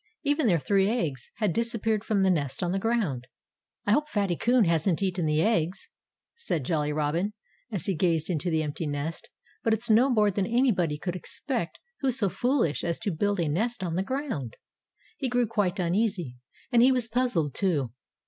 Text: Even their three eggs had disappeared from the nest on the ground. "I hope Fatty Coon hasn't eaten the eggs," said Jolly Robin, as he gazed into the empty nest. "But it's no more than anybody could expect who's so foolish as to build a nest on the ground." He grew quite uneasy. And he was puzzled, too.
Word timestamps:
Even 0.23 0.47
their 0.47 0.57
three 0.57 0.89
eggs 0.89 1.29
had 1.35 1.53
disappeared 1.53 2.03
from 2.03 2.23
the 2.23 2.31
nest 2.31 2.63
on 2.63 2.71
the 2.71 2.79
ground. 2.79 3.27
"I 3.85 3.91
hope 3.91 4.09
Fatty 4.09 4.35
Coon 4.35 4.63
hasn't 4.65 5.03
eaten 5.03 5.27
the 5.27 5.43
eggs," 5.43 5.89
said 6.35 6.63
Jolly 6.65 6.91
Robin, 6.91 7.33
as 7.71 7.85
he 7.85 7.93
gazed 7.93 8.27
into 8.27 8.49
the 8.49 8.63
empty 8.63 8.87
nest. 8.87 9.29
"But 9.63 9.75
it's 9.75 9.91
no 9.91 10.09
more 10.09 10.31
than 10.31 10.47
anybody 10.47 10.97
could 10.97 11.15
expect 11.15 11.77
who's 11.99 12.17
so 12.17 12.29
foolish 12.29 12.83
as 12.83 12.97
to 13.01 13.11
build 13.11 13.39
a 13.39 13.47
nest 13.47 13.83
on 13.83 13.93
the 13.93 14.01
ground." 14.01 14.55
He 15.17 15.29
grew 15.29 15.45
quite 15.45 15.77
uneasy. 15.77 16.35
And 16.71 16.81
he 16.81 16.91
was 16.91 17.07
puzzled, 17.07 17.53
too. 17.53 17.91